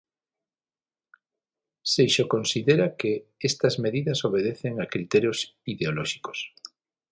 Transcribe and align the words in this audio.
Seixo 1.93 2.23
considera 2.33 2.87
que 2.99 3.11
"estas 3.49 3.75
medidas 3.85 4.19
obedecen 4.29 4.73
a 4.77 4.85
criterios 4.93 5.39
ideolóxicos". 5.73 6.39